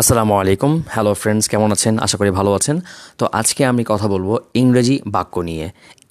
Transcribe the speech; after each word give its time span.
আসসালামু 0.00 0.34
আলাইকুম। 0.40 0.72
Hello 0.94 1.12
friends 1.22 1.44
কেমন 1.52 1.70
আছেন? 1.76 1.94
আশা 2.04 2.16
করি 2.20 2.30
ভালো 2.38 2.50
আছেন। 2.58 2.76
তো 3.18 3.24
আজকে 3.40 3.62
আমি 3.72 3.82
কথা 3.92 4.06
বলব 4.14 4.28
ইংরেজি 4.60 4.96
বাক্য 5.14 5.34
নিয়ে। 5.48 5.66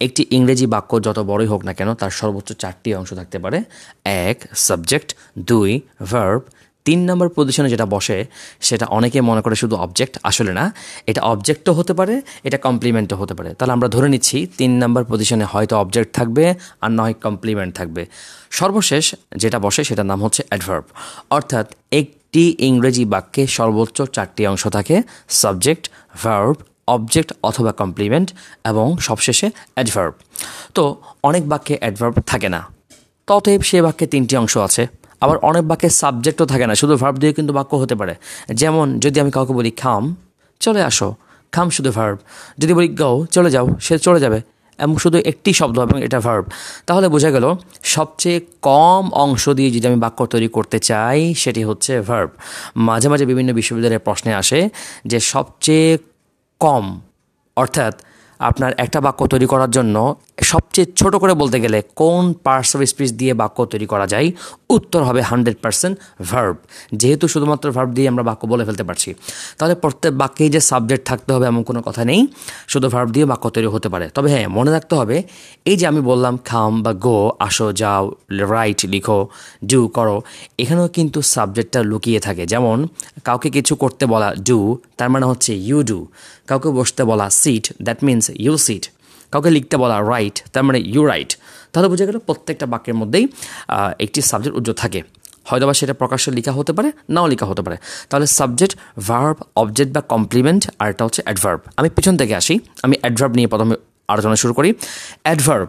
একটি 0.05 0.21
ইংরেজি 0.37 0.65
বাক্য 0.73 0.91
যত 1.05 1.17
বড়ই 1.29 1.47
হোক 1.51 1.61
না 1.67 1.73
কেন, 1.77 1.89
তার 2.01 2.11
সর্বোচ্চ 2.19 2.49
চারটি 2.61 2.89
অংশ 2.99 3.09
থাকতে 3.19 3.37
পারে। 3.43 3.57
এক 4.29 4.37
সাবজেক্ট 4.67 5.09
দুই 5.49 5.71
ভার্ব 6.11 6.41
তিন 6.85 6.99
নম্বর 7.09 7.27
পজিশনে 7.37 7.69
যেটা 7.73 7.85
বসে, 7.95 8.17
সেটা 8.67 8.85
অনেকে 8.97 9.19
মনে 9.29 9.41
করে 9.45 9.55
শুধু 9.61 9.75
অবজেক্ট 9.85 10.13
আসলে 10.29 10.51
না। 10.59 10.65
এটা 11.09 11.21
অবজেক্টও 11.33 11.73
হতে 11.79 11.93
পারে, 11.99 12.15
এটা 12.47 12.57
কমপ্লিমেন্টও 12.67 13.15
হতে 13.21 13.33
পারে। 13.37 13.49
তাহলে 13.57 13.73
আমরা 13.77 13.87
ধরে 13.95 14.07
নিচ্ছি, 14.13 14.37
তিন 14.59 14.71
নম্বর 14.83 15.03
পজিশনে 15.11 15.45
হয়তো 15.53 15.73
অবজেক্ট 15.83 16.09
থাকবে, 16.17 16.45
আর 16.83 16.91
নয় 16.99 17.13
কমপ্লিমেন্ট 17.25 17.71
থাকবে। 17.79 18.01
সর্বশেষ 18.59 19.05
যেটা 19.41 19.57
বসে, 19.65 19.81
সেটার 19.89 20.07
নাম 20.11 20.19
হচ্ছে 20.25 20.41
অ্যাডভার্ব 20.49 20.85
অর্থাৎ 21.37 21.65
একটি 22.33 22.55
ইংরেজি 22.59 23.05
বাক্যে 23.05 23.47
সর্বোচ্চ 23.47 24.01
চারটি 24.01 24.47
অংশ 24.47 24.67
থাকে 24.67 25.01
সাবজেক্ট 25.29 25.89
ভার্ব 26.23 26.55
অবজেক্ট 26.87 27.33
অথবা 27.43 27.71
কমপ্লিমেন্ট 27.71 28.33
এবং 28.65 28.97
সবশেষে 28.97 29.51
অ্যাডভার্ব 29.73 30.13
তো 30.75 30.83
অনেক 31.23 31.49
বাক্যে 31.49 31.77
অ্যাডভার্ব 31.79 32.15
থাকে 32.27 32.49
না। 32.49 32.67
ততএব 33.27 33.61
সে 33.61 33.81
বাক্যে 33.81 34.07
তিনটি 34.07 34.37
অংশ 34.37 34.57
আছে। 34.57 34.87
আবার 35.21 35.37
অনেক 35.37 35.63
বাক্যে 35.67 35.89
সাবজেক্টও 35.89 36.45
থাকে 36.45 36.67
না। 36.67 36.75
শুধু 36.75 36.95
ভার্ব 36.95 37.17
দিয়ে 37.17 37.33
কিন্তু 37.33 37.53
বাক্য 37.53 37.75
হতে 37.75 37.95
পারে। 37.95 38.15
যেমন, 38.53 38.99
যদি 38.99 39.19
আমি 39.19 39.31
কাউকে 39.31 39.53
বলি, 39.53 39.71
খাম, 39.71 40.15
চলে 40.59 40.83
আসো। 40.83 41.15
খাম 41.51 41.69
শুধু 41.69 41.91
ভার্ব 41.91 42.17
যদি 42.57 42.73
বলি, 42.73 42.87
গাও, 42.87 43.25
চলে 43.25 43.49
যাও, 43.51 43.67
সে 43.81 43.99
চলে 43.99 44.19
যাবে। 44.19 44.41
এবং 44.79 44.93
শুধু 45.03 45.17
একটি 45.31 45.51
শব্দ 45.59 45.77
এবং 45.87 45.97
এটা 46.07 46.19
ভার্ব 46.19 46.45
তাহলে 46.87 47.07
বোঝা 47.15 47.29
গেল, 47.35 47.45
সবচেয়ে 47.95 48.39
কম 48.69 49.03
অংশ 49.23 49.43
দিয়ে 49.57 49.69
যদি 49.75 49.85
আমি 49.87 49.99
বাক্য 50.05 50.19
তৈরি 50.33 50.47
করতে 50.47 50.77
চাই, 50.89 51.19
সেটি 51.33 51.61
হচ্ছে 51.69 51.93
ভার্ব 52.09 52.29
মাঝে 52.87 53.07
মাঝে 53.11 53.25
বিভিন্ন 53.25 53.49
বিশ্ববিদ্যালয়ের 53.59 54.03
প্রশ্নে 54.07 54.31
আসে 54.41 54.59
যে 55.11 55.17
সবচেয়ে 55.33 55.89
কম, 56.61 56.85
অর্থাৎ 57.57 57.93
আপনার 58.39 58.71
একটা 58.85 58.99
বাক্য 59.05 59.21
তৈরি 59.27 59.47
করার 59.51 59.71
জন্য 59.71 59.95
সবচেয়ে 60.41 60.87
ছোট 60.99 61.13
করে 61.21 61.33
বলতে 61.41 61.57
গেলে 61.63 61.79
কোন 62.01 62.23
পার্টস 62.45 62.71
অফ 62.75 62.79
স্পিচ 62.91 63.11
দিয়ে 63.21 63.33
বাক্য 63.41 63.57
তৈরি 63.71 63.87
করা 63.93 64.05
যায়, 64.13 64.27
উত্তর 64.75 65.01
হবে 65.07 65.21
হান্ড্রেড 65.29 65.57
পার্সেন্ট 65.63 65.95
ভার্ব 66.31 66.55
যেহেতু 67.01 67.25
শুধুমাত্র 67.33 67.65
ভার্ব 67.75 67.89
দিয়ে 67.97 68.07
আমরা 68.11 68.23
বাক্য 68.29 68.41
বলে 68.51 68.63
ফেলতে 68.67 68.83
পারছি। 68.89 69.09
তাহলে 69.57 69.75
প্রত্যেক 69.83 70.13
বাক্যেই 70.21 70.49
যে 70.55 70.61
সাবজেক্ট 70.71 71.03
থাকতে 71.09 71.29
হবে 71.35 71.45
এমন 71.51 71.61
কোনো 71.69 71.79
কথা 71.87 72.01
নেই, 72.09 72.21
শুধু 72.71 72.87
ভার্ব 72.93 73.09
দিয়ে 73.15 73.25
বাক্য 73.31 73.45
তৈরি 73.55 73.69
হতে 73.75 73.87
পারে। 73.93 74.05
তবে 74.15 74.27
হ্যাঁ 74.33 74.47
মনে 74.57 74.71
রাখতে 74.75 74.93
হবে, 74.99 75.17
এই 75.69 75.75
যে 75.79 75.85
আমি 75.91 76.01
বললাম 76.09 76.33
খাম 76.49 76.73
বা 76.85 76.91
গো 77.05 77.17
আসো, 77.47 77.67
যাও 77.81 78.03
রাইট 78.53 78.79
লিখো 78.93 79.19
ডু 79.69 79.79
করো, 79.97 80.17
এখানেও 80.61 80.87
কিন্তু 80.97 81.19
সাবজেক্টটা 81.35 81.79
লুকিয়ে 81.91 82.19
থাকে। 82.27 82.43
যেমন, 82.53 82.77
কাউকে 83.27 83.47
কিছু 83.55 83.73
করতে 83.83 84.03
বলা 84.13 84.29
ডু 84.47 84.57
তার 84.99 85.09
মানে 85.13 85.25
হচ্ছে 85.31 85.51
ইউ 85.67 85.79
ডু 85.89 85.99
কাউকে 86.49 86.69
বসতে 86.77 87.01
বলা 87.09 87.25
sit 87.41 87.65
that 87.85 87.99
means 88.07 88.25
you 88.45 88.55
sit 88.67 88.85
কাউকে 89.31 89.49
লিখতে 89.57 89.75
বলা 89.83 89.97
রাইট 90.13 90.37
তার 90.53 90.63
মানে 90.67 90.79
ইউ 90.93 91.01
রাইট 91.11 91.31
তাহলে 91.73 91.87
বোঝা 91.91 92.05
গেল 92.09 92.17
প্রত্যেকটা 92.27 92.65
বাক্যের 92.73 92.95
মধ্যেই 93.01 93.25
একটি 94.05 94.19
সাবজেক্ট 94.31 94.55
উজ্জ্বল 94.57 94.75
থাকে। 94.83 95.01
হয়তো 95.49 95.65
বা 95.67 95.73
সেটা 95.79 95.93
প্রকাশ্যে 96.01 96.29
লেখা 96.37 96.51
হতে 96.51 96.71
পারে, 96.77 96.89
নাও 97.09 97.27
লেখা 97.27 97.45
হতে 97.45 97.61
পারে। 97.65 97.77
তাহলে 98.09 98.25
সাবজেক্ট 98.39 98.73
ভার্ব 99.07 99.37
অবজেক্ট 99.61 99.91
বা 99.95 100.01
কমপ্লিমেন্ট 100.13 100.61
আর 100.79 100.87
এটা 100.93 101.03
হচ্ছে 101.05 101.21
অ্যাডভার্ব 101.25 101.59
আমি 101.77 101.89
পিছন 101.95 102.15
থেকে 102.17 102.33
আসি, 102.41 102.55
আমি 102.83 102.95
অ্যাডভার্ব 103.01 103.33
নিয়ে 103.37 103.47
প্রথমে 103.47 103.75
আলোচনা 104.07 104.35
শুরু 104.35 104.53
করি। 104.57 104.69
অ্যাডভার্ব 105.23 105.67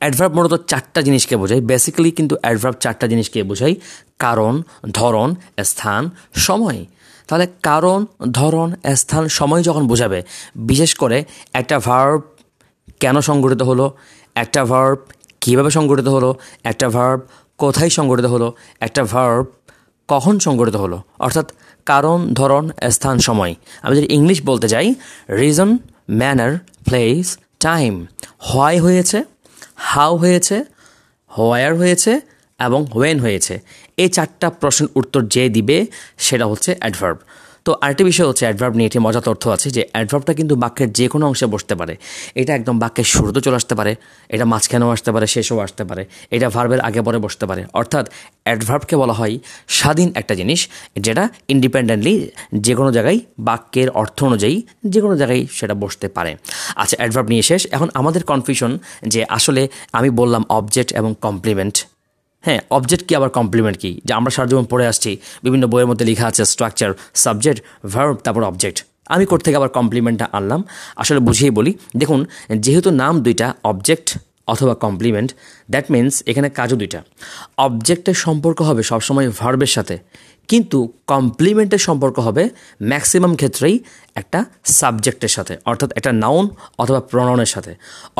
অ্যাডভার্ব 0.00 0.32
মূলত 0.36 0.54
চারটা 0.70 1.00
জিনিসকে 1.02 1.34
বোঝায়। 1.36 1.60
বেসিক্যালি 1.70 2.10
কিন্তু 2.10 2.34
অ্যাডভার্ব 2.42 2.76
চারটা 2.84 3.06
জিনিসকে 3.12 3.38
বোঝায়। 3.50 3.74
কারণ, 4.18 4.52
ধরন, 4.98 5.28
স্থান, 5.70 6.02
সময়। 6.46 6.80
তাহলে 7.28 7.46
কারণ, 7.62 8.00
ধরন, 8.40 8.68
স্থান, 8.94 9.28
সময় 9.38 9.62
যখন 9.68 9.82
বোঝাবে, 9.90 10.18
বিশেষ 10.70 10.90
করে 11.02 11.18
একটা 11.60 11.76
ভার্ব 11.78 12.20
কেন 13.00 13.20
সংগঠিত 13.20 13.62
হলো? 13.62 13.96
একটা 14.34 14.64
ভার্ব 14.64 14.98
কীভাবে 15.40 15.70
সংগঠিত 15.70 16.08
হলো? 16.08 16.34
একটা 16.64 16.88
ভার্ব 16.88 17.20
কোথায় 17.58 17.90
সংগঠিত 17.90 18.24
হলো? 18.24 18.52
একটা 18.80 19.04
ভার্ব 19.04 19.46
কখন 20.08 20.38
সংগঠিত 20.38 20.76
হলো? 20.76 21.02
অর্থাৎ 21.18 21.52
কারণ, 21.86 22.34
ধরন, 22.34 22.70
স্থান, 22.90 23.18
সময়। 23.18 23.54
আমি 23.82 23.96
যদি 23.96 24.06
ইংলিশ 24.14 24.42
বলতে 24.46 24.68
যাই 24.68 24.94
reason 25.30 25.78
manner 26.10 26.58
place 26.84 27.38
time 27.60 28.06
why 28.52 28.78
হয়েছে 28.78 29.24
হাউ 29.76 30.16
হয়েছে 30.16 30.64
হোয়ার 31.38 31.76
হয়েছে 31.76 32.20
এবং 32.60 32.86
ওয়েন 32.94 33.20
হয়েছে। 33.20 33.60
এই 33.96 34.08
চারটা 34.08 34.50
প্রশ্নের 34.50 34.88
উত্তর 34.94 35.22
যে 35.22 35.48
দিবে, 35.48 35.86
সেটা 36.18 36.46
হচ্ছে 36.46 36.76
অ্যাডভার্ব 36.78 37.18
তো 37.66 37.70
আরেকটি 37.84 38.04
বিষয় 38.04 38.26
হচ্ছে 38.30 38.44
অ্যাডভার্ব 38.46 38.74
নিয়ে 38.78 38.88
একটি 38.90 38.98
মজা 38.98 39.20
তথ্য 39.20 39.44
আছে 39.48 39.68
যে 39.70 39.82
অ্যাডভার্বটা 39.92 40.32
কিন্তু 40.34 40.54
বাক্যের 40.56 40.92
যে 40.92 41.08
কোনো 41.08 41.26
অংশে 41.26 41.46
বসতে 41.46 41.74
পারে। 41.74 41.96
এটা 42.40 42.52
একদম 42.54 42.78
বাক্যের 42.78 43.04
শুরুতে 43.04 43.40
চলে 43.40 43.56
আসতে 43.56 43.74
পারে, 43.74 43.92
এটা 44.34 44.44
মাঝখানেও 44.44 44.90
আসতে 44.90 45.10
পারে, 45.12 45.26
শেষেও 45.26 45.58
আসতে 45.58 45.84
পারে, 45.84 46.04
এটা 46.30 46.46
ভার্বের 46.48 46.80
আগে 46.80 47.00
পরে 47.02 47.18
বসতে 47.18 47.46
পারে। 47.46 47.62
অর্থাৎ 47.72 48.04
অ্যাডভার্বকে 48.44 48.94
বলা 48.96 49.12
হয় 49.12 49.38
স্বাধীন 49.68 50.08
একটা 50.14 50.34
জিনিস 50.34 50.60
যেটা 50.96 51.24
ইন্ডিপেন্ডেন্টলি 51.48 52.14
যে 52.66 52.74
কোনো 52.74 52.90
জায়গায় 52.92 53.18
বাক্যের 53.38 53.88
অর্থ 53.90 54.18
অনুযায়ী 54.24 54.56
যে 54.92 55.00
কোনো 55.00 55.14
জায়গায় 55.16 55.42
সেটা 55.50 55.74
বসতে 55.74 56.06
পারে। 56.08 56.32
আচ্ছা 56.76 56.96
অ্যাডভার্ব 56.98 57.26
নিয়ে 57.28 57.42
শেষ। 57.42 57.62
এখন 57.76 57.88
আমাদের 57.94 58.22
কনফিউশন 58.24 58.78
যে 59.12 59.20
আসলে 59.28 59.62
আমি 59.92 60.08
বললাম 60.10 60.42
অবজেক্ট 60.58 60.90
এবং 60.92 61.10
কমপ্লিমেন্ট 61.20 61.76
হ্যাঁ 62.46 62.60
অবজেক্ট 62.78 63.04
কি, 63.08 63.12
আবার 63.18 63.30
কমপ্লিমেন্ট 63.38 63.76
কি? 63.82 63.90
যে 64.06 64.12
আমরা 64.18 64.30
সারা 64.34 64.48
জীবন 64.50 64.66
পড়ে 64.72 64.84
আসছি, 64.90 65.10
বিভিন্ন 65.44 65.64
বইয়ের 65.72 65.88
মধ্যে 65.90 66.04
লেখা 66.10 66.26
আছে 66.30 66.42
স্ট্রাকচার 66.52 66.90
সাবজেক্ট 67.24 67.58
ভার্ব 67.92 68.14
তারপর 68.24 68.42
অবজেক্ট 68.50 68.78
আমি 69.14 69.24
থেকে 69.46 69.56
আবার 69.60 69.70
কমপ্লিমেন্টটা 69.78 70.26
আনলাম? 70.38 70.60
আসলে 71.02 71.20
বুঝিয়ে 71.28 71.50
বলি, 71.58 71.72
দেখুন, 72.00 72.20
যেহেতু 72.64 72.88
নাম 73.02 73.14
দুইটা 73.26 73.46
অবজেক্ট 73.70 74.08
অথবা 74.52 74.74
কমপ্লিমেন্ট 74.84 75.30
দ্যাট 75.72 75.86
মিন্স 75.94 76.12
এখানে 76.30 76.48
কাজও 76.58 76.76
দুইটা। 76.82 77.00
অবজেক্টের 77.66 78.16
সম্পর্ক 78.24 78.58
হবে 78.68 78.82
সবসময় 78.90 79.26
ভার্বের 79.40 79.72
সাথে, 79.76 79.96
কিন্তু 80.50 80.78
কমপ্লিমেন্টের 81.12 81.82
সম্পর্ক 81.88 82.16
হবে 82.26 82.42
ম্যাক্সিমাম 82.90 83.32
ক্ষেত্রেই 83.40 83.76
একটা 84.20 84.40
সাবজেক্টের 84.80 85.32
সাথে, 85.36 85.54
অর্থাৎ 85.70 85.90
একটা 85.98 86.12
নাউন 86.24 86.44
অথবা 86.82 87.00
প্রনাউনের 87.10 87.50
সাথে। 87.54 87.72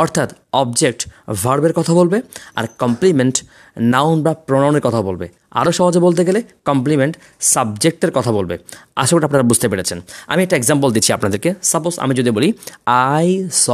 অর্থাৎ 0.02 0.28
অবজেক্ট 0.62 1.00
ভার্বের 1.44 1.74
কথা 1.78 1.92
বলবে, 2.00 2.18
আর 2.58 2.64
কমপ্লিমেন্ট 2.82 3.36
নাউন 3.76 4.22
বা 4.22 4.34
প্রণনের 4.34 4.80
কথা 4.80 5.02
বলবে। 5.02 5.28
আরও 5.50 5.72
সহজে 5.72 5.98
বলতে 5.98 6.24
গেলে 6.24 6.42
কমপ্লিমেন্ট 6.64 7.16
সাবজেক্টের 7.40 8.10
কথা 8.10 8.32
বলবে। 8.32 8.58
আশা 8.96 9.16
করি 9.16 9.24
আপনারা 9.24 9.42
বুঝতে 9.42 9.68
পেরেছেন। 9.68 10.00
আমি 10.26 10.42
একটা 10.42 10.56
এক্সাম্পল 10.56 10.92
দিচ্ছি 10.92 11.12
আপনাদেরকে। 11.12 11.54
সাপোজ 11.62 11.98
আমি 11.98 12.14
যদি 12.14 12.30
বলি 12.30 12.52
আই 12.86 13.48
স 13.52 13.70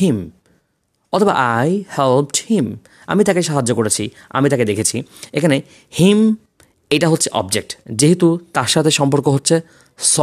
হিম 0.00 0.30
অথবা 1.12 1.32
আই 1.32 1.84
হেল্পড 1.98 2.36
হিম 2.48 2.76
আমি 3.06 3.24
তাকে 3.24 3.42
সাহায্য 3.42 3.74
করেছি, 3.74 4.10
আমি 4.30 4.50
তাকে 4.50 4.64
দেখেছি। 4.64 5.02
এখানে 5.32 5.62
হিম 5.90 6.36
এটা 6.90 7.06
হচ্ছে 7.08 7.28
অবজেক্ট 7.40 7.70
যেহেতু 8.00 8.28
তার 8.56 8.68
সাথে 8.74 8.90
সম্পর্ক 8.90 9.26
হচ্ছে 9.28 9.56
স 9.98 10.16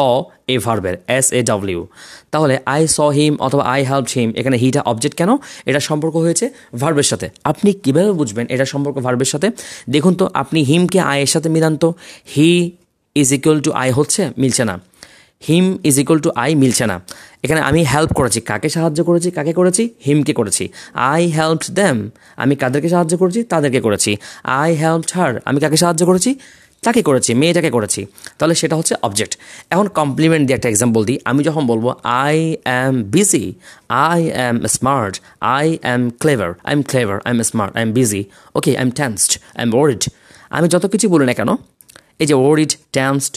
এ 0.54 0.56
ভার্বের 0.66 0.96
এস 1.18 1.28
এ 1.34 1.40
ডাব্লিউ 1.50 1.82
তাহলে 2.32 2.56
আই 2.66 2.82
স 2.88 2.98
হিম 3.18 3.34
অথবা 3.40 3.64
আই 3.74 3.82
হেল্প 3.84 4.08
হিম 4.16 4.30
এখানে 4.40 4.58
হিটা 4.58 4.82
অবজেক্ট 4.92 5.16
কেন? 5.18 5.32
এটা 5.66 5.80
সম্পর্ক 5.80 6.16
হয়েছে 6.16 6.46
ভার্বের 6.82 7.08
সাথে। 7.12 7.28
আপনি 7.44 7.70
কীভাবে 7.84 8.12
বুঝবেন 8.12 8.46
এটা 8.50 8.66
সম্পর্ক 8.66 8.96
ভার্বের 9.06 9.30
সাথে? 9.34 9.48
দেখুন 9.90 10.14
তো, 10.14 10.26
আপনি 10.34 10.60
হিমকে 10.64 11.00
আয়ের 11.14 11.30
সাথে 11.34 11.50
মিলান 11.50 11.74
তো 11.78 11.90
he 12.36 12.50
is 13.16 13.28
equal 13.34 13.58
to 13.66 13.72
I 13.82 13.90
হচ্ছে, 13.92 14.22
মিলছে 14.38 14.64
না। 14.70 14.76
Him 15.48 15.66
is 15.90 15.96
equal 16.02 16.20
to 16.26 16.30
I 16.44 16.52
মিলছে 16.62 16.86
না। 16.92 16.96
এখানে 17.44 17.62
আমি 17.70 17.82
হেল্প 17.94 18.12
করেছি। 18.20 18.40
কাকে 18.50 18.70
সাহায্য 18.76 19.00
করেছি? 19.10 19.30
কাকে 19.38 19.54
করেছি? 19.60 19.84
হিমকে 20.06 20.34
করেছি। 20.40 20.64
আই 21.12 21.24
হেল্প 21.38 21.62
দ্যাম 21.78 21.98
আমি 22.44 22.54
কাদেরকে 22.62 22.90
সাহায্য 22.94 23.14
করেছি? 23.22 23.42
তাদেরকে 23.52 23.80
করেছি। 23.86 24.12
আই 24.62 24.70
হেল্প 24.82 25.06
হার 25.16 25.32
আমি 25.50 25.60
কাকে 25.64 25.78
সাহায্য 25.84 26.04
করেছি? 26.12 26.32
তাকে 26.84 27.02
করেছি। 27.10 27.32
মেয়েটাকে 27.42 27.72
করেছি। 27.78 28.02
তাহলে 28.38 28.56
সেটা 28.62 28.76
হচ্ছে 28.80 28.94
অবজেক্ট 29.08 29.34
এখন 29.74 29.88
কমপ্লিমেন্ট 30.00 30.44
দিয়ে 30.48 30.58
একটা 30.60 30.70
এক্সাম্পল 30.74 31.02
দিই। 31.08 31.18
আমি 31.30 31.42
যখন 31.48 31.64
বলব 31.72 31.86
I 32.26 32.38
am 32.68 32.94
busy 33.16 33.46
I 34.10 34.22
am 34.38 34.56
smart 34.76 35.14
I 35.58 35.68
am 35.86 36.02
clever 36.22 36.50
I 36.68 36.72
am 36.78 36.82
clever 36.92 37.18
I 37.26 37.32
am 37.36 37.40
smart 37.52 37.72
I 37.78 37.82
am 37.86 37.92
busy 37.98 38.22
okay 38.58 38.72
I 38.80 38.84
am 38.86 38.92
tensed 39.00 39.32
I 39.58 39.64
am 39.66 39.72
worried 39.82 40.04
আমি 40.56 40.68
যত 40.74 40.84
কিছু 40.94 41.06
বলি 41.14 41.26
না 41.30 41.34
কেন, 41.40 41.50
এই 42.22 42.28
যে 42.30 42.36
worried 42.48 42.74
tensed 42.98 43.34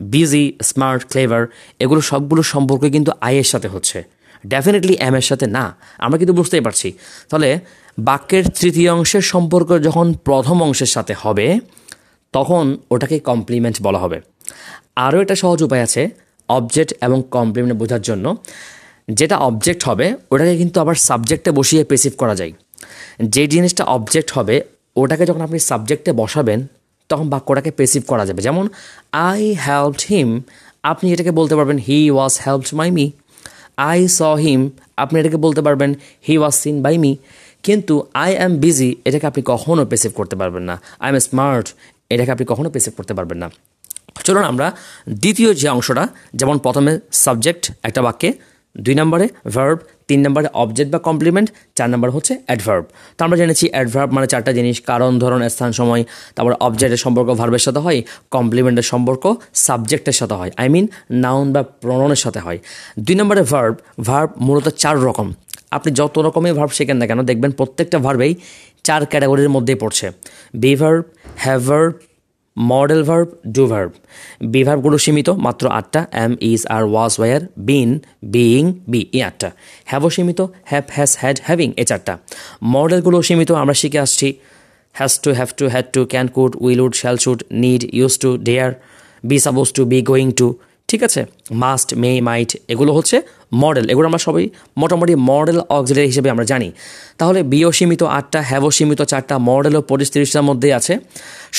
busy 0.00 0.52
smart 0.62 1.04
clever 1.04 1.46
এগুলো 1.78 2.00
সবগুলো 2.00 2.42
সম্পর্ক 2.42 2.84
কিন্তু 2.84 3.12
আয়ের 3.20 3.42
সাথে 3.42 3.68
হচ্ছে। 3.68 4.04
ডেফিনেটলি 4.46 4.96
এম 5.00 5.14
এর 5.14 5.20
সাথে 5.20 5.46
না। 5.46 5.76
আমরা 5.98 6.18
কিন্তু 6.18 6.34
বুঝতেই 6.34 6.60
পারছি। 6.60 6.92
তাহলে 7.28 7.58
বাক্যের 7.98 8.44
তৃতীয় 8.48 8.92
অংশের 8.92 9.20
সম্পর্ক 9.20 9.82
যখন 9.82 10.14
প্রথম 10.14 10.62
অংশের 10.62 10.86
সাথে 10.86 11.14
হবে, 11.18 11.58
তখন 12.32 12.78
ওটাকে 12.90 13.18
কমপ্লিমেন্ট 13.18 13.82
বলা 13.82 13.98
হবে। 13.98 14.20
আরও 14.96 15.20
একটা 15.20 15.34
সহজ 15.34 15.62
উপায় 15.62 15.82
আছে 15.82 16.10
অবজেক্ট 16.48 16.94
এবং 17.00 17.22
কমপ্লিমেন্ট 17.30 17.78
বোঝার 17.78 18.02
জন্য। 18.02 18.36
যেটা 19.10 19.36
অবজেক্ট 19.36 19.84
হবে, 19.84 20.14
ওটাকে 20.30 20.56
কিন্তু 20.56 20.80
আবার 20.80 20.94
সাবজেক্টে 20.94 21.50
বসিয়ে 21.50 21.84
পেসিভ 21.84 22.12
করা 22.18 22.34
যায়। 22.34 22.52
যে 23.22 23.46
জিনিসটা 23.46 23.84
অবজেক্ট 23.84 24.32
হবে, 24.32 24.64
ওটাকে 24.96 25.26
যখন 25.26 25.40
আপনি 25.40 25.58
সাবজেক্টে 25.58 26.12
বসাবেন 26.12 26.66
তখন 27.08 27.26
বাক্যটাকে 27.28 27.70
পেসিভ 27.70 28.02
করা 28.06 28.24
যাবে। 28.26 28.40
যেমন 28.42 28.64
আই 29.12 29.40
হেল্পড 29.66 30.02
হিম 30.10 30.28
আপনি 30.82 31.06
এটাকে 31.12 31.30
বলতে 31.30 31.54
পারবেন 31.56 31.78
he 31.78 31.98
was 32.10 32.34
helped 32.46 32.70
my 32.74 32.88
me 32.90 33.06
I 33.76 33.98
saw 34.08 34.20
him 34.44 34.60
আপনি 34.96 35.14
এটাকে 35.20 35.36
বলতে 35.36 35.60
পারবেন 35.62 35.90
he 36.28 36.34
was 36.38 36.54
seen 36.54 36.76
by 36.82 36.98
me 36.98 37.12
কিন্তু 37.62 37.94
আই 38.14 38.30
অ্যাম 38.36 38.52
বিজি 38.56 38.90
এটাকে 39.04 39.26
আপনি 39.26 39.42
কখনও 39.44 39.84
পেসিভ 39.86 40.10
করতে 40.14 40.36
পারবেন 40.36 40.62
না। 40.62 40.80
আই 41.00 41.08
এম 41.12 41.18
স্মার্ট 41.18 41.66
এটাকে 42.10 42.30
আপনি 42.30 42.44
কখনও 42.46 42.70
পেসিভ 42.70 42.92
করতে 42.96 43.14
পারবেন 43.14 43.38
না। 43.38 43.48
চলুন 44.26 44.44
আমরা 44.44 44.66
দ্বিতীয় 45.08 45.54
যে 45.54 45.68
অংশটা, 45.68 46.08
যেমন 46.34 46.58
প্রথমে 46.58 46.92
সাবজেক্ট 47.12 47.72
একটা 47.82 48.02
বাক্যে 48.02 48.32
দুই 48.76 48.94
নম্বরে 49.00 49.26
ভার্ব 49.54 49.78
তিন 50.08 50.20
নম্বরে 50.24 50.48
অবজেক্ট 50.62 50.90
বা 50.94 51.00
কমপ্লিমেন্ট 51.08 51.48
চার 51.78 51.88
নম্বর 51.92 52.08
হচ্ছে 52.16 52.32
অ্যাডভার্ব 52.48 52.84
তো 53.16 53.20
আমরা 53.26 53.36
জেনেছি 53.40 53.64
অ্যাডভার্ব 53.74 54.08
মানে 54.16 54.26
চারটা 54.32 54.52
জিনিস, 54.58 54.76
কারণ, 54.90 55.12
ধরন, 55.22 55.40
স্থান, 55.54 55.70
সময়, 55.80 56.02
তারপর 56.36 56.52
অবজেক্টের 56.66 57.00
সম্পর্ক 57.04 57.28
ভার্বের 57.40 57.62
সাথে 57.66 57.80
হয় 57.86 57.98
কমপ্লিমেন্টের 58.36 58.86
সম্পর্ক 58.92 59.24
সাবজেক্টের 59.66 60.16
সাথে 60.20 60.34
হয় 60.40 60.50
আই 60.62 60.68
মিন 60.74 60.84
নাউন 61.24 61.46
বা 61.54 61.62
প্রণনের 61.82 62.20
সাথে 62.24 62.40
হয়। 62.46 62.58
দুই 63.06 63.16
নম্বরে 63.20 63.42
ভার্ব 63.52 63.74
ভার্ব 64.08 64.30
মূলত 64.46 64.66
চার 64.82 64.96
রকম। 65.08 65.28
আপনি 65.76 65.90
যত 66.00 66.14
রকমের 66.26 66.54
ভার্ব 66.58 66.72
শেখেন 66.78 66.96
না 67.00 67.06
কেন, 67.10 67.20
দেখবেন 67.30 67.50
প্রত্যেকটা 67.58 67.98
ভার্বেই 68.06 68.32
চার 68.86 69.02
ক্যাটাগরির 69.10 69.50
মধ্যেই 69.56 69.78
পড়ছে। 69.82 70.06
Be 70.62 70.72
verb 70.80 71.02
modal 72.56 73.02
verb 73.08 73.28
do 73.56 73.64
verb 73.72 73.90
be 74.52 74.60
ভার্বগুলো 74.66 74.96
সীমিত, 75.04 75.28
মাত্র 75.46 75.64
আটটা 75.78 76.00
am 76.24 76.32
is 76.40 76.60
are 76.76 76.84
was 76.92 77.12
were 77.20 77.40
been 77.68 77.90
being 78.34 78.64
be 78.90 79.00
এই 79.16 79.22
আটটা। 79.28 79.48
হ্যাভও 79.90 80.10
সীমিত 80.14 80.40
হ্যাভ 80.70 80.84
হ্যাজ 80.96 81.10
হ্যাড 81.20 81.36
হ্যাভিং 81.46 81.68
এ 81.82 81.84
চারটা। 81.90 82.14
মডেলগুলো 82.74 83.18
সীমিত, 83.28 83.50
আমরা 83.62 83.74
শিখে 83.80 84.00
আসছি। 84.06 84.28
Has 84.98 85.12
to 85.24 85.30
have 85.38 85.48
to 85.58 85.64
had 85.72 85.86
to 85.94 86.00
can 86.12 86.26
could 86.36 86.52
will 86.64 86.80
would 86.84 86.94
shall 87.00 87.16
should 87.24 87.40
need 87.62 87.82
use 87.98 88.12
to 88.22 88.30
dare 88.48 88.70
be 89.28 89.36
suppose 89.46 89.68
to 89.76 89.82
be 89.92 89.98
going 90.10 90.28
to 90.40 90.48
ঠিক 90.88 91.00
আছে? 91.08 91.22
মাস্ট 91.62 91.88
মে 92.02 92.10
মাইট 92.28 92.50
এগুলো 92.72 92.90
হচ্ছে 92.96 93.16
মডেল, 93.62 93.84
এগুলো 93.92 94.06
আমরা 94.10 94.20
সবাই 94.26 94.44
মোটামুটি 94.80 95.14
মডেল 95.30 95.58
অক্সিলারি 95.76 96.06
হিসেবে 96.12 96.28
আমরা 96.34 96.44
জানি। 96.52 96.68
তাহলে 97.20 97.40
বিও 97.52 97.70
সীমিত 97.78 98.02
আটটা 98.18 98.40
হ্যাভও 98.48 98.70
সীমিত 98.76 99.00
চারটা 99.12 99.34
মডেলও 99.48 99.80
পরিস্থিতিটার 99.90 100.44
মধ্যেই 100.48 100.72
আছে। 100.78 100.92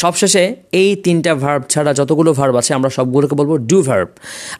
সবশেষে 0.02 0.44
এই 0.82 0.90
তিনটা 1.06 1.32
ভার্ব 1.44 1.62
ছাড়া 1.74 1.92
যতগুলো 2.00 2.30
ভার্ব 2.40 2.54
আছে, 2.62 2.72
আমরা 2.78 2.90
সবগুলোকে 2.98 3.36
বলব 3.40 3.52
ডু 3.70 3.78
ভার্ব 3.88 4.10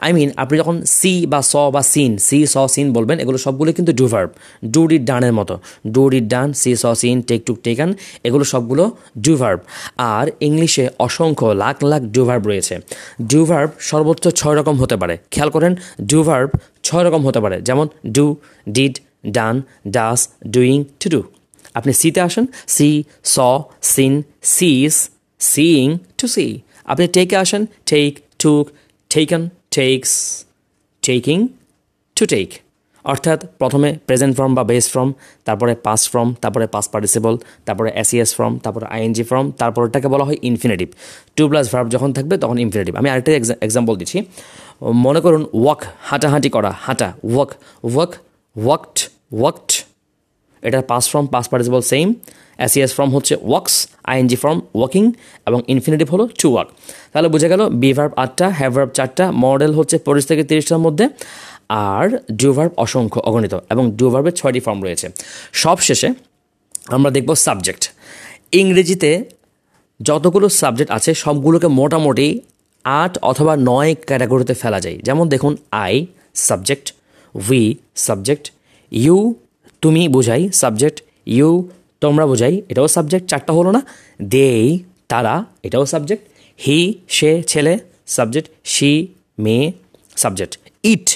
আই 0.04 0.10
মিন 0.16 0.28
আপনি 0.42 0.54
যখন 0.60 0.76
সি 0.98 1.12
বা 1.32 1.40
স 1.50 1.52
বা 1.74 1.82
সিন, 1.92 2.12
সি, 2.26 2.38
স, 2.52 2.56
সিন 2.74 2.86
বলবেন, 2.96 3.16
এগুলো 3.22 3.38
সবগুলো 3.46 3.70
কিন্তু 3.78 3.92
ডু 3.98 4.06
ভার্ব 4.12 4.30
ডু 4.74 4.82
ডিড 4.90 5.04
ডানের 5.10 5.34
মতো। 5.38 5.54
Do 5.94 6.02
did 6.12 6.26
done 6.34 6.48
see, 6.60 6.70
saw, 6.82 6.84
seen 7.00 7.16
take 7.28 7.40
took 7.46 7.58
taken 7.66 7.90
এগুলো 8.26 8.44
সবগুলো 8.52 8.84
ডু 9.24 9.32
ভার্ব 9.42 9.60
আর 10.16 10.26
ইংলিশে 10.46 10.84
অসংখ্য, 11.06 11.46
লাখ 11.62 11.76
লাখ 11.90 12.02
ডু 12.14 12.22
ভার্ব 12.28 12.42
রয়েছে। 12.50 12.74
ডু 13.30 13.40
ভার্ব 13.50 13.70
সর্বোচ্চ 13.90 14.24
ছয় 14.40 14.54
রকম 14.58 14.74
হতে 14.82 14.96
পারে। 15.00 15.14
খেয়াল 15.32 15.50
করেন 15.56 15.72
ডু 16.10 16.18
ভার্ব 16.28 16.50
ছয় 16.86 17.04
রকম 17.06 17.22
হতে 17.26 17.40
পারে। 17.44 17.56
যেমন 17.68 17.86
do 18.16 18.26
did 18.76 18.94
done 19.36 19.56
does 19.96 20.20
doing 20.54 20.78
to 21.00 21.06
do 21.14 21.20
আপনি 21.78 21.92
সিতে 22.00 22.20
আসেন। 22.28 22.44
See 22.74 22.88
saw 23.34 23.36
seen 23.92 24.14
sees 24.54 24.94
seeing 25.50 25.86
to 26.18 26.26
see 26.34 26.46
আপনি 26.92 27.04
টেকে 27.16 27.36
আসেন। 27.44 27.62
Take 27.90 28.12
took 28.42 28.64
taken 29.12 29.42
takes 29.76 30.10
taking 31.06 31.38
to 32.16 32.24
take 32.34 32.48
অর্থাৎ 33.12 33.38
প্রথমে 33.60 33.88
প্রেজেন্ট 34.06 34.34
ফর্ম 34.38 34.52
বা 34.58 34.64
বেস 34.70 34.86
ফর্ম 34.92 35.10
তারপরে 35.46 35.72
পাস 35.86 36.00
ফর্ম 36.12 36.28
তারপরে 36.42 36.64
পাস 36.74 36.86
পার্টিসিপল 36.92 37.34
তারপরে 37.66 37.88
এসিএস 38.02 38.30
ফর্ম 38.36 38.52
তারপরে 38.64 38.86
আইএনজি 38.94 39.24
ফর্ম 39.30 39.46
তারপরটাকে 39.60 40.08
বলা 40.14 40.24
হয় 40.28 40.38
ইনফিনিটিভ 40.50 40.88
টু 41.36 41.42
প্লাস 41.50 41.66
ভার্ব 41.72 41.86
যখন 41.94 42.10
থাকবে 42.16 42.34
তখন 42.42 42.56
ইনফিনিটিভ 42.64 42.92
আমি 43.00 43.08
আরেকটা 43.12 43.30
এক্সাম্পল 43.66 43.94
দিচ্ছি। 44.00 44.18
মনে 45.06 45.20
করুন 45.24 45.42
ওয়াক 45.62 45.80
হাঁটাহাঁটি 46.08 46.50
করা, 46.56 46.70
হাঁটা 46.86 47.08
ওয়াক 47.32 47.50
ওয়াক 47.94 48.12
ওয়াকড 48.56 48.98
ওয়াকড 49.40 49.70
এটার 50.62 50.84
past 50.90 51.04
form 51.10 51.26
past 51.34 51.44
participle 51.50 51.82
same 51.92 52.06
s es 52.66 52.92
form 52.96 53.10
হচ্ছে 53.16 53.34
ওয়াক্স 53.48 53.74
আইএনজি 54.10 54.36
ফর্ম 54.42 54.58
ওয়াকিং 54.78 55.04
এবং 55.48 55.58
ইনফিনিটিভ 55.74 56.06
হলো 56.14 56.24
টু 56.40 56.48
ওয়াক 56.54 56.68
তাহলে 57.12 57.28
বুঝে 57.34 57.48
গেল 57.52 57.62
বি 57.80 57.90
ভার্ব 57.96 58.12
আটটা 58.24 58.46
হ্যাভ 58.58 58.72
ভার্ব 58.76 58.90
চারটা 58.98 59.24
মডেল 59.44 59.72
হচ্ছে 59.78 59.96
পঁচিশ 60.06 60.24
থেকে 60.30 60.42
তিরিশটার 60.50 60.80
মধ্যে। 60.86 61.04
আর 61.70 62.06
ডু 62.40 62.48
ভার্ব 62.52 62.72
অসংখ্য, 62.76 63.18
অগণিত, 63.28 63.54
এবং 63.70 63.84
ডু 63.98 64.10
ভার্বের 64.10 64.32
ছয়টি 64.32 64.60
ফর্ম 64.60 64.80
রয়েছে। 64.84 65.06
সবশেষে 65.52 66.08
আমরা 66.96 67.10
দেখব 67.10 67.30
সাবজেক্ট 67.46 67.82
ইংরেজিতে 68.52 69.10
যতগুলো 70.00 70.48
সাবজেক্ট 70.48 70.90
আছে, 70.92 71.10
সবগুলোকে 71.14 71.68
মোটামুটি 71.80 72.40
আট 72.84 73.18
অথবা 73.30 73.56
নয় 73.56 73.94
ক্যাটাগরিতে 74.08 74.54
ফেলা 74.54 74.80
যায়। 74.80 74.96
যেমন 75.06 75.28
দেখুন 75.28 75.56
I 75.70 75.94
subject 76.34 76.86
we 77.34 77.62
subject 77.96 78.44
you 78.92 79.34
তুমি 79.82 80.08
বোঝাই 80.08 80.42
সাবজেক্ট 80.52 80.98
ইউ 81.26 81.50
তোমরা 82.00 82.26
বোঝাই, 82.26 82.54
এটাও 82.68 82.88
সাবজেক্ট 82.88 83.24
চারটা 83.30 83.52
হলো 83.52 83.70
না? 83.76 83.80
দেই 84.34 84.78
তারা, 85.08 85.44
এটাও 85.62 85.84
সাবজেক্ট 85.86 86.24
হি 86.58 86.78
সে, 87.08 87.30
ছেলে 87.42 87.78
সাবজেক্ট 88.06 88.48
শি 88.64 88.90
মেয়ে 89.38 89.72
সাবজেক্ট 90.16 90.54
ইট 90.84 91.06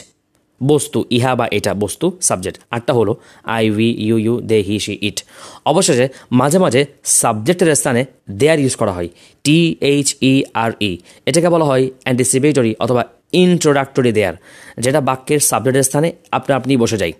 বস্তু, 0.66 1.04
ইহা 1.10 1.34
বা 1.34 1.46
এটা 1.50 1.74
বস্তু 1.74 2.18
সাবজেক্ট 2.20 2.58
আটটা 2.70 2.92
হলো 2.92 3.16
I 3.44 3.70
we 3.70 3.88
you 4.06 4.18
you 4.18 4.40
they 4.40 4.62
he 4.62 4.78
she 4.78 4.98
it 5.00 5.24
অবশেষে, 5.64 6.08
মাঝে 6.32 6.58
মাঝে 6.58 6.86
সাবজেক্টের 7.04 7.76
স্থানে 7.76 8.04
দেয়ার 8.30 8.58
ইউজ 8.58 8.74
করা 8.76 8.92
হয়। 8.92 9.08
টি 9.44 9.76
এইচ 9.80 10.14
ই 10.22 10.42
আর 10.54 10.72
ই 10.80 10.98
এটাকে 11.26 11.48
বলা 11.48 11.64
হয় 11.64 11.90
অ্যান্টিসিপেটরি 12.04 12.74
অথবা 12.78 13.04
ইন্ট্রোডাক্টরি 13.32 14.12
দেয়ার 14.12 14.34
যেটা 14.78 15.00
বাক্যের 15.00 15.40
সাবজেক্টের 15.40 15.82
স্থানে 15.82 16.12
আপনা 16.32 16.56
আপনি 16.56 16.76
বসে 16.76 16.96
যায়। 16.96 17.12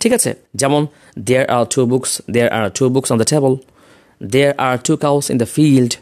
ঠিক 0.00 0.12
আছে? 0.12 0.34
যেমন 0.54 0.86
there 1.18 1.46
are 1.50 1.64
two 1.64 1.86
books 1.86 2.22
there 2.30 2.48
are 2.48 2.70
two 2.70 2.88
books 2.88 3.12
on 3.12 3.18
the 3.18 3.24
table 3.24 3.56
there 4.32 4.52
are 4.58 4.78
two 4.78 4.96
cows 4.96 5.30
in 5.30 5.38
the 5.38 5.46
field 5.46 5.92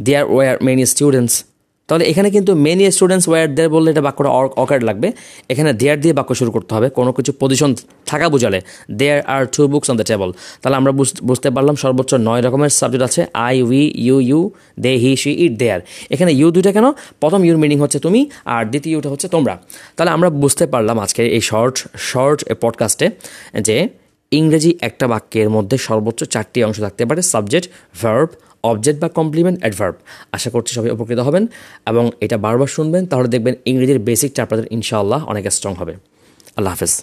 there 0.00 0.24
were 0.24 0.62
many 0.62 0.86
students 0.86 1.44
তাহলে 1.90 2.04
এখানে 2.10 2.28
কিন্তু 2.36 2.52
মেনি 2.66 2.84
স্টুডেন্টস 2.96 3.26
ওয়ার 3.28 3.46
দেয়ার 3.56 3.70
বললে 3.74 3.88
এটা 3.94 4.02
বাক্যটা 4.08 4.30
অকার 4.62 4.80
লাগবে। 4.88 5.08
এখানে 5.52 5.70
দেয়ার 5.80 5.98
দিয়ে 6.02 6.14
বাক্য 6.18 6.30
শুরু 6.40 6.50
করতে 6.56 6.72
হবে। 6.74 6.88
কোনো 6.98 7.10
কিছু 7.16 7.30
পজিশন 7.40 7.70
থাকা 8.10 8.26
বোঝালে 8.32 8.60
there 9.00 9.20
are 9.34 9.42
two 9.54 9.62
books 9.72 9.88
on 9.90 9.96
the 10.00 10.06
table 10.10 10.30
তাহলে 10.62 10.76
আমরা 10.80 10.92
বুঝতে 11.28 11.48
পারলাম 11.56 11.74
সর্বোচ্চ 11.82 12.12
নয় 12.28 12.42
রকমের 12.46 12.72
সাবজেক্ট 12.80 13.04
আছে। 13.08 13.20
I 13.46 13.56
we 13.68 13.82
you 14.06 14.16
you 14.30 14.40
they 14.84 14.92
he 15.02 15.12
she 15.22 15.30
it 15.44 15.52
there 15.62 15.80
এখানে 16.14 16.30
ইউ 16.40 16.48
দুইটা 16.56 16.70
কেন? 16.76 16.86
প্রথম 17.20 17.40
ইউর 17.46 17.58
মিনিং 17.62 17.78
হচ্ছে 17.84 17.98
তুমি 18.06 18.20
আর 18.54 18.64
দ্বিতীয় 18.72 18.92
ইউটা 18.94 19.08
হচ্ছে 19.12 19.28
তোমরা। 19.34 19.54
তাহলে 19.96 20.10
আমরা 20.16 20.28
বুঝতে 20.42 20.64
পারলাম 20.72 20.96
আজকে 21.04 21.22
এই 21.36 21.42
শর্ট 21.50 21.76
শর্ট 22.10 22.38
পডকাস্টে 22.62 23.06
যে 23.68 23.76
ইংরেজি 24.32 24.78
একটা 24.80 25.06
বাক্যের 25.08 25.50
মধ্যে 25.50 25.78
সর্বোচ্চ 25.78 26.24
চারটি 26.24 26.64
অংশ 26.64 26.80
থাকতে 26.80 27.04
পারে 27.06 27.22
সাবজেক্ট 27.22 27.68
ভার্ব 28.02 28.28
অবজেক্ট 28.70 29.00
বা 29.00 29.08
কমপ্লিমেন্ট 29.08 29.60
অ্যাডভার্ব 29.60 29.94
আশা 30.32 30.50
করছি 30.50 30.74
সবাই 30.74 30.90
উপকৃত 30.90 31.18
হবেন 31.18 31.46
এবং 31.86 32.10
এটা 32.20 32.36
বারবার 32.36 32.66
শুনবেন, 32.66 33.06
তাহলে 33.06 33.28
দেখবেন 33.28 33.54
ইংরেজির 33.64 33.98
বেসিক 33.98 34.30
আপনাদের 34.40 34.66
ইনশাআল্লাহ 34.70 35.20
অনেক 35.24 35.44
স্ট্রং 35.50 35.72
হবে। 35.74 35.94
আল্লাহ 36.56 36.72
হাফেজ। 36.74 36.94